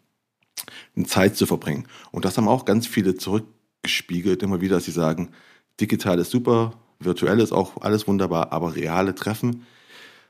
[1.06, 1.86] Zeit zu verbringen.
[2.10, 5.30] Und das haben auch ganz viele zurückgespiegelt, immer wieder, dass sie sagen,
[5.80, 9.66] digital ist super, virtuell ist auch alles wunderbar, aber reale Treffen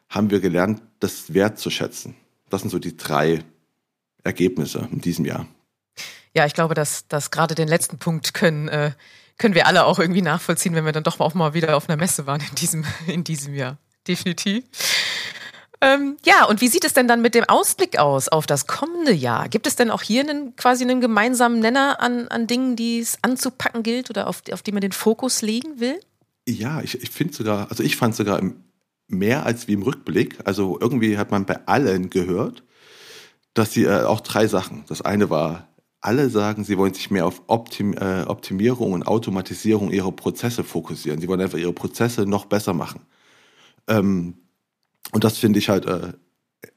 [0.09, 2.15] haben wir gelernt, das wertzuschätzen.
[2.51, 3.45] Das sind so die drei
[4.23, 5.47] Ergebnisse in diesem Jahr.
[6.35, 8.93] Ja, ich glaube, dass, dass gerade den letzten Punkt können, äh,
[9.39, 11.97] können wir alle auch irgendwie nachvollziehen, wenn wir dann doch auch mal wieder auf einer
[11.97, 13.79] Messe waren in diesem, in diesem Jahr.
[14.07, 14.65] Definitiv.
[15.83, 19.13] Ähm, ja, und wie sieht es denn dann mit dem Ausblick aus auf das kommende
[19.13, 19.49] Jahr?
[19.49, 23.19] Gibt es denn auch hier einen, quasi einen gemeinsamen Nenner an, an Dingen, die es
[23.23, 25.99] anzupacken gilt oder auf, auf die man den Fokus legen will?
[26.49, 28.41] Ja, ich, ich finde sogar, also ich fand sogar
[29.09, 30.39] mehr als wie im Rückblick.
[30.45, 32.63] Also irgendwie hat man bei allen gehört,
[33.53, 34.85] dass sie äh, auch drei Sachen.
[34.87, 35.67] Das eine war,
[36.01, 41.21] alle sagen, sie wollen sich mehr auf Optim, äh, Optimierung und Automatisierung ihrer Prozesse fokussieren.
[41.21, 43.01] Sie wollen einfach ihre Prozesse noch besser machen.
[43.89, 44.35] Ähm,
[45.13, 46.13] und das finde ich halt äh,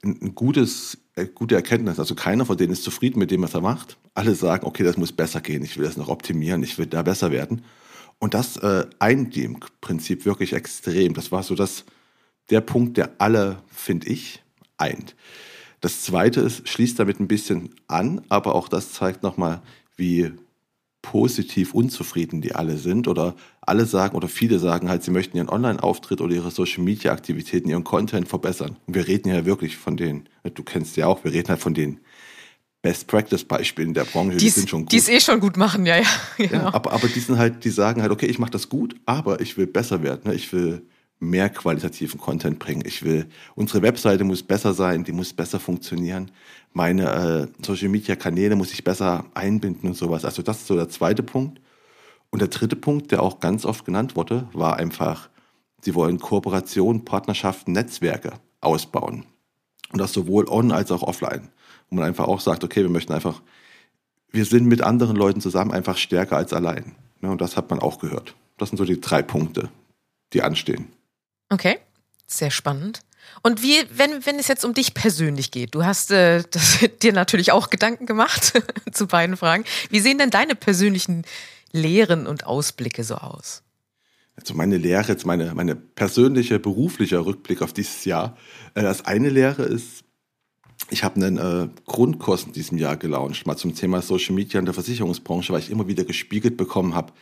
[0.04, 1.98] ein gutes, äh, gute Erkenntnis.
[1.98, 3.98] Also keiner von denen ist zufrieden mit dem, was er macht.
[4.14, 7.02] Alle sagen, okay, das muss besser gehen, ich will das noch optimieren, ich will da
[7.02, 7.64] besser werden.
[8.18, 11.14] Und das äh, eint die im Prinzip wirklich extrem.
[11.14, 11.84] Das war so das,
[12.50, 14.42] der Punkt, der alle, finde ich,
[14.78, 15.16] eint.
[15.80, 19.62] Das zweite ist, schließt damit ein bisschen an, aber auch das zeigt nochmal,
[19.96, 20.32] wie
[21.10, 25.48] positiv unzufrieden die alle sind oder alle sagen oder viele sagen halt, sie möchten ihren
[25.48, 28.76] Online-Auftritt oder ihre Social-Media-Aktivitäten, ihren Content verbessern.
[28.86, 31.74] Und wir reden ja wirklich von denen, du kennst ja auch, wir reden halt von
[31.74, 32.00] den
[32.82, 34.92] Best-Practice-Beispielen der Branche, die sind schon gut.
[34.92, 36.06] Die es eh schon gut machen, ja, ja.
[36.36, 36.52] Genau.
[36.54, 39.40] ja aber, aber die sind halt, die sagen halt, okay, ich mache das gut, aber
[39.40, 40.22] ich will besser werden.
[40.24, 40.34] Ne?
[40.34, 40.82] Ich will
[41.18, 42.82] mehr qualitativen Content bringen.
[42.84, 46.30] Ich will, unsere Webseite muss besser sein, die muss besser funktionieren.
[46.76, 50.26] Meine äh, Social Media Kanäle muss ich besser einbinden und sowas.
[50.26, 51.58] Also das ist so der zweite Punkt.
[52.28, 55.30] Und der dritte Punkt, der auch ganz oft genannt wurde, war einfach,
[55.80, 59.24] sie wollen Kooperation, Partnerschaften, Netzwerke ausbauen.
[59.90, 61.48] Und das sowohl on als auch offline.
[61.88, 63.40] Wo man einfach auch sagt, okay, wir möchten einfach,
[64.30, 66.94] wir sind mit anderen Leuten zusammen einfach stärker als allein.
[67.22, 68.34] Ne, und das hat man auch gehört.
[68.58, 69.70] Das sind so die drei Punkte,
[70.34, 70.88] die anstehen.
[71.48, 71.78] Okay,
[72.26, 73.00] sehr spannend.
[73.42, 77.12] Und wie, wenn, wenn es jetzt um dich persönlich geht, du hast äh, das, dir
[77.12, 78.52] natürlich auch Gedanken gemacht
[78.92, 79.64] zu beiden Fragen.
[79.90, 81.24] Wie sehen denn deine persönlichen
[81.72, 83.62] Lehren und Ausblicke so aus?
[84.36, 88.36] Also meine Lehre, jetzt meine, meine persönliche, berufliche Rückblick auf dieses Jahr.
[88.74, 90.04] Äh, das eine Lehre ist,
[90.90, 94.66] ich habe einen äh, Grundkurs in diesem Jahr gelauncht, mal zum Thema Social Media in
[94.66, 97.12] der Versicherungsbranche, weil ich immer wieder gespiegelt bekommen habe,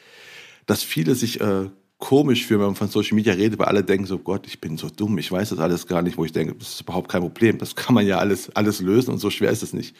[0.67, 4.07] dass viele sich äh, komisch für, wenn man von Social Media redet, weil alle denken
[4.07, 6.55] so, Gott, ich bin so dumm, ich weiß das alles gar nicht, wo ich denke,
[6.55, 9.51] das ist überhaupt kein Problem, das kann man ja alles, alles lösen und so schwer
[9.51, 9.97] ist es nicht.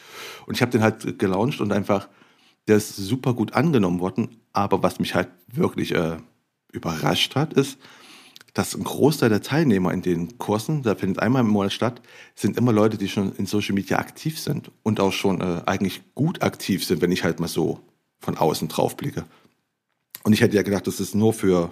[0.47, 2.09] Und ich habe den halt gelauncht und einfach,
[2.69, 6.17] der ist super gut angenommen worden, aber was mich halt wirklich äh,
[6.73, 7.79] überrascht hat, ist,
[8.55, 12.01] dass ein Großteil der Teilnehmer in den Kursen, da findet einmal im Monat statt,
[12.35, 16.03] sind immer Leute, die schon in Social Media aktiv sind und auch schon äh, eigentlich
[16.15, 17.81] gut aktiv sind, wenn ich halt mal so
[18.21, 19.25] von außen drauf blicke.
[20.23, 21.71] Und ich hätte ja gedacht, das ist nur für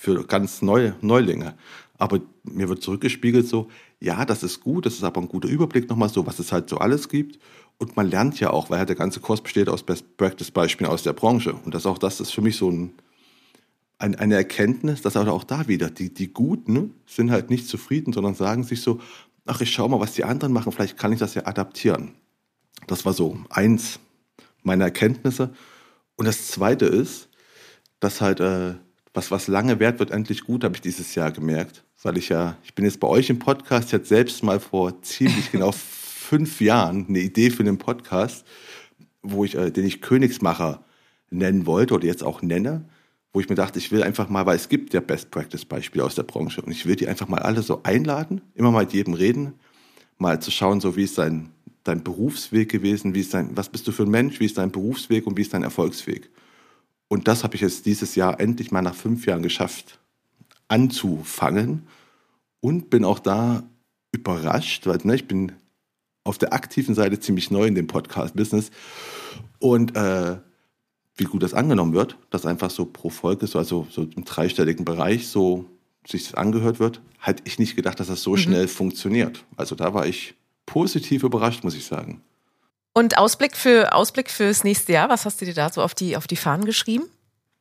[0.00, 1.56] für ganz neue Neulinge.
[1.98, 3.66] Aber mir wird zurückgespiegelt so,
[3.98, 6.70] ja, das ist gut, das ist aber ein guter Überblick nochmal so, was es halt
[6.70, 7.40] so alles gibt.
[7.78, 10.88] Und man lernt ja auch, weil halt der ganze Kurs besteht aus Best Practice Beispielen
[10.88, 11.52] aus der Branche.
[11.52, 12.92] Und das auch, das ist für mich so ein,
[13.98, 18.36] ein, eine Erkenntnis, dass auch da wieder, die, die Guten sind halt nicht zufrieden, sondern
[18.36, 19.00] sagen sich so,
[19.46, 22.12] ach, ich schau mal, was die anderen machen, vielleicht kann ich das ja adaptieren.
[22.86, 23.98] Das war so eins
[24.62, 25.52] meiner Erkenntnisse.
[26.14, 27.28] Und das zweite ist,
[27.98, 28.74] dass halt äh,
[29.18, 31.82] was, was lange währt, wird endlich gut, habe ich dieses Jahr gemerkt.
[32.02, 35.02] Weil ich ja, ich bin jetzt bei euch im Podcast, ich hatte selbst mal vor
[35.02, 38.46] ziemlich genau fünf Jahren eine Idee für einen Podcast,
[39.22, 40.84] wo ich, äh, den ich Königsmacher
[41.30, 42.84] nennen wollte oder jetzt auch nenne,
[43.32, 46.04] wo ich mir dachte, ich will einfach mal, weil es gibt ja Best Practice Beispiele
[46.04, 48.92] aus der Branche und ich will die einfach mal alle so einladen, immer mal mit
[48.92, 49.54] jedem reden,
[50.16, 51.50] mal zu schauen, so wie ist dein,
[51.82, 54.70] dein Berufsweg gewesen, wie ist dein, was bist du für ein Mensch, wie ist dein
[54.70, 56.30] Berufsweg und wie ist dein Erfolgsweg.
[57.08, 59.98] Und das habe ich jetzt dieses Jahr endlich mal nach fünf Jahren geschafft
[60.68, 61.86] anzufangen
[62.60, 63.62] und bin auch da
[64.12, 65.52] überrascht, weil ne, ich bin
[66.24, 68.70] auf der aktiven Seite ziemlich neu in dem Podcast-Business
[69.58, 70.36] und äh,
[71.16, 74.84] wie gut das angenommen wird, dass einfach so pro Folge, so, also so im dreistelligen
[74.84, 75.64] Bereich so
[76.06, 78.38] sich das angehört wird, hätte ich nicht gedacht, dass das so mhm.
[78.38, 79.44] schnell funktioniert.
[79.56, 80.34] Also da war ich
[80.66, 82.22] positiv überrascht, muss ich sagen.
[82.98, 86.16] Und Ausblick für Ausblick fürs nächste Jahr, was hast du dir da so auf die,
[86.16, 87.04] auf die Fahnen geschrieben?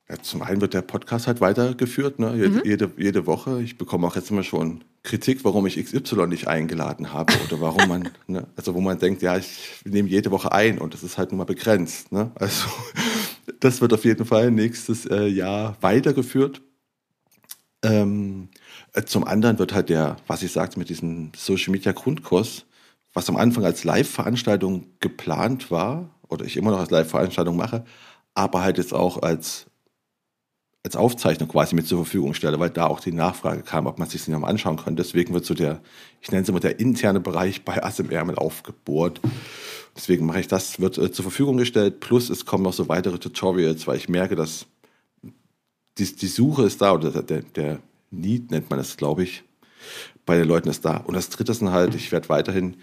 [0.10, 2.34] Ja, zum einen wird der Podcast halt weitergeführt, ne?
[2.34, 2.62] jede, mhm.
[2.66, 3.62] jede, jede Woche.
[3.62, 7.88] Ich bekomme auch jetzt immer schon Kritik, warum ich XY nicht eingeladen habe oder warum
[7.88, 8.48] man, ne?
[8.56, 11.38] also wo man denkt, ja, ich nehme jede Woche ein und das ist halt nun
[11.38, 12.12] mal begrenzt.
[12.12, 12.32] Ne?
[12.34, 12.66] Also
[13.60, 16.64] das wird auf jeden Fall nächstes äh, Jahr weitergeführt.
[17.84, 18.50] Ähm,
[18.94, 22.66] äh, zum anderen wird halt der, was ich sagte, mit diesem Social Media Grundkurs,
[23.18, 27.84] was am Anfang als Live-Veranstaltung geplant war, oder ich immer noch als Live-Veranstaltung mache,
[28.36, 29.66] aber halt jetzt auch als
[30.84, 34.08] als Aufzeichnung quasi mit zur Verfügung stelle, weil da auch die Nachfrage kam, ob man
[34.08, 34.96] sich das nicht mal anschauen kann.
[34.96, 35.82] Deswegen wird so der,
[36.22, 39.20] ich nenne es immer der interne Bereich bei ASMR mit aufgebohrt.
[39.98, 42.00] Deswegen mache ich das, wird äh, zur Verfügung gestellt.
[42.00, 44.68] Plus es kommen noch so weitere Tutorials, weil ich merke, dass
[45.98, 47.80] die, die Suche ist da oder der, der
[48.12, 49.44] Need nennt man es, glaube ich,
[50.26, 50.98] bei den Leuten ist da.
[50.98, 52.78] Und das dritte ist halt, ich werde weiterhin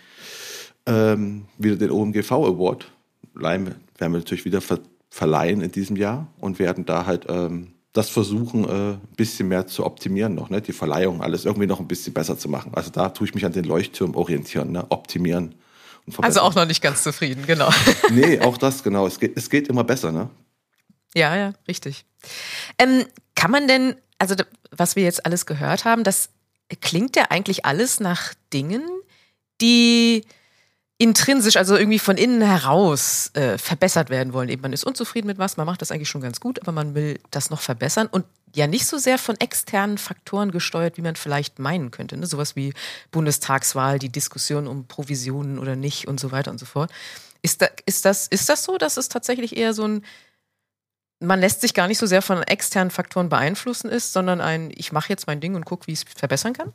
[0.86, 2.90] ähm, wieder den OMGV Award
[3.34, 4.80] werden wir natürlich wieder ver
[5.10, 9.68] verleihen in diesem Jahr und werden da halt ähm, das versuchen, äh, ein bisschen mehr
[9.68, 10.60] zu optimieren noch, ne?
[10.60, 12.72] die Verleihung, alles irgendwie noch ein bisschen besser zu machen.
[12.74, 14.84] Also da tue ich mich an den Leuchtturm orientieren, ne?
[14.88, 15.54] optimieren.
[16.20, 17.70] also auch noch nicht ganz zufrieden, genau.
[18.10, 19.06] nee, auch das, genau.
[19.06, 20.28] Es geht, es geht immer besser, ne?
[21.14, 22.04] Ja, ja, richtig.
[22.78, 23.04] Ähm,
[23.36, 24.34] kann man denn, also
[24.72, 26.30] was wir jetzt alles gehört haben, das
[26.80, 28.82] klingt ja eigentlich alles nach Dingen,
[29.60, 30.24] die
[30.98, 34.48] intrinsisch, also irgendwie von innen heraus äh, verbessert werden wollen.
[34.48, 36.94] Eben man ist unzufrieden mit was, man macht das eigentlich schon ganz gut, aber man
[36.94, 38.24] will das noch verbessern und
[38.54, 42.16] ja nicht so sehr von externen Faktoren gesteuert, wie man vielleicht meinen könnte.
[42.16, 42.26] Ne?
[42.26, 42.72] Sowas wie
[43.10, 46.90] Bundestagswahl, die Diskussion um Provisionen oder nicht und so weiter und so fort.
[47.42, 50.04] Ist, da, ist, das, ist das so, dass es tatsächlich eher so ein,
[51.26, 54.92] man lässt sich gar nicht so sehr von externen Faktoren beeinflussen ist, sondern ein, ich
[54.92, 56.72] mache jetzt mein Ding und gucke, wie ich es verbessern kann?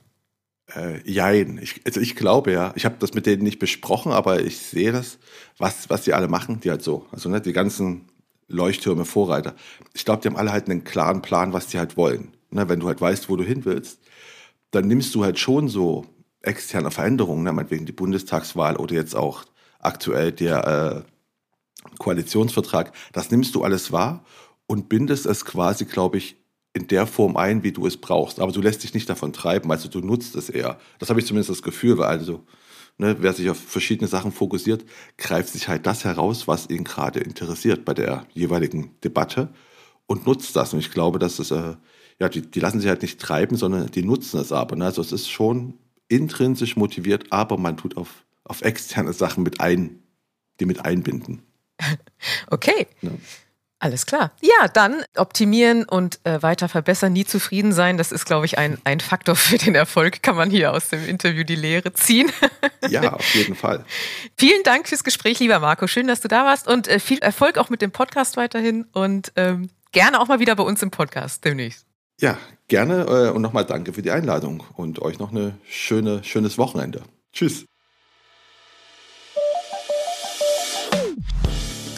[0.76, 1.60] Äh, jein.
[1.62, 4.92] Ich, also ich glaube ja, ich habe das mit denen nicht besprochen, aber ich sehe
[4.92, 5.18] das,
[5.58, 8.10] was, was die alle machen, die halt so, also ne, die ganzen
[8.48, 9.56] Leuchttürme, Vorreiter.
[9.94, 12.34] Ich glaube, die haben alle halt einen klaren Plan, was die halt wollen.
[12.52, 14.00] Ne, wenn du halt weißt, wo du hin willst,
[14.72, 16.06] dann nimmst du halt schon so
[16.42, 19.46] externe Veränderungen, ne, meinetwegen die Bundestagswahl oder jetzt auch
[19.80, 21.12] aktuell der äh,
[21.98, 24.24] Koalitionsvertrag, das nimmst du alles wahr
[24.68, 26.38] und bindest es quasi, glaube ich,
[26.74, 28.40] in der Form ein, wie du es brauchst.
[28.40, 30.80] Aber du lässt dich nicht davon treiben, also du nutzt es eher.
[31.00, 32.46] Das habe ich zumindest das Gefühl, weil also,
[32.98, 34.86] ne, wer sich auf verschiedene Sachen fokussiert,
[35.18, 39.50] greift sich halt das heraus, was ihn gerade interessiert bei der jeweiligen Debatte
[40.06, 40.74] und nutzt das.
[40.74, 41.76] Und ich glaube, dass es, äh,
[42.20, 44.76] ja, die, die lassen sich halt nicht treiben, sondern die nutzen es aber.
[44.76, 44.86] Ne?
[44.86, 45.76] Also es ist schon
[46.08, 50.04] intrinsisch motiviert, aber man tut auf, auf externe Sachen mit ein,
[50.60, 51.44] die mit einbinden.
[52.48, 52.88] Okay.
[53.02, 53.12] Ja.
[53.82, 54.34] Alles klar.
[54.42, 57.98] Ja, dann optimieren und äh, weiter verbessern, nie zufrieden sein.
[57.98, 60.22] Das ist, glaube ich, ein, ein Faktor für den Erfolg.
[60.22, 62.30] Kann man hier aus dem Interview die Lehre ziehen.
[62.90, 63.86] ja, auf jeden Fall.
[64.38, 65.88] Vielen Dank fürs Gespräch, lieber Marco.
[65.88, 69.32] Schön, dass du da warst und äh, viel Erfolg auch mit dem Podcast weiterhin und
[69.38, 71.86] ähm, gerne auch mal wieder bei uns im Podcast demnächst.
[72.20, 72.38] Ja,
[72.68, 77.04] gerne äh, und nochmal danke für die Einladung und euch noch eine schöne, schönes Wochenende.
[77.32, 77.64] Tschüss.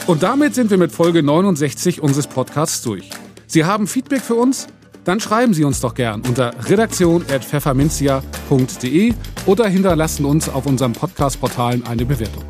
[0.07, 3.09] Und damit sind wir mit Folge 69 unseres Podcasts durch.
[3.47, 4.67] Sie haben Feedback für uns?
[5.03, 9.13] Dann schreiben Sie uns doch gern unter redaktion.pfefferminzia.de
[9.45, 12.43] oder hinterlassen uns auf unserem Podcast-Portalen eine Bewertung.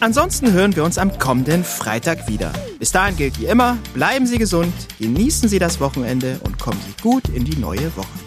[0.00, 2.52] Ansonsten hören wir uns am kommenden Freitag wieder.
[2.78, 6.92] Bis dahin gilt wie immer, bleiben Sie gesund, genießen Sie das Wochenende und kommen Sie
[7.02, 8.21] gut in die neue Woche.